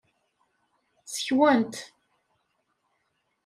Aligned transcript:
Ssekwen-t. 1.13 1.75